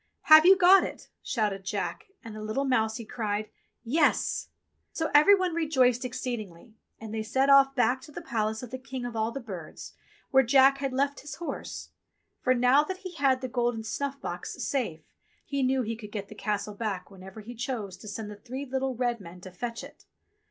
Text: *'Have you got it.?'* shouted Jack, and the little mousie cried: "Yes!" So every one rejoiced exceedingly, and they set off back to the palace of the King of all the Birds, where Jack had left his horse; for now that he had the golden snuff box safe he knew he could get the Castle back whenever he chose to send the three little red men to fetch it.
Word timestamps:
*'Have 0.21 0.47
you 0.47 0.57
got 0.57 0.83
it.?'* 0.83 1.09
shouted 1.21 1.63
Jack, 1.63 2.07
and 2.23 2.35
the 2.35 2.41
little 2.41 2.65
mousie 2.65 3.05
cried: 3.05 3.51
"Yes!" 3.83 4.47
So 4.91 5.11
every 5.13 5.35
one 5.35 5.53
rejoiced 5.53 6.03
exceedingly, 6.03 6.73
and 6.99 7.13
they 7.13 7.21
set 7.21 7.51
off 7.51 7.75
back 7.75 8.01
to 8.01 8.11
the 8.11 8.19
palace 8.23 8.63
of 8.63 8.71
the 8.71 8.79
King 8.79 9.05
of 9.05 9.15
all 9.15 9.31
the 9.31 9.39
Birds, 9.39 9.93
where 10.31 10.41
Jack 10.41 10.79
had 10.79 10.91
left 10.91 11.19
his 11.19 11.35
horse; 11.35 11.91
for 12.41 12.55
now 12.55 12.83
that 12.83 12.97
he 13.05 13.13
had 13.13 13.41
the 13.41 13.47
golden 13.47 13.83
snuff 13.83 14.19
box 14.19 14.53
safe 14.63 15.01
he 15.45 15.61
knew 15.61 15.83
he 15.83 15.95
could 15.95 16.11
get 16.11 16.29
the 16.29 16.33
Castle 16.33 16.73
back 16.73 17.11
whenever 17.11 17.41
he 17.41 17.53
chose 17.53 17.95
to 17.97 18.07
send 18.07 18.31
the 18.31 18.35
three 18.35 18.65
little 18.65 18.95
red 18.95 19.19
men 19.19 19.39
to 19.41 19.51
fetch 19.51 19.83
it. 19.83 20.05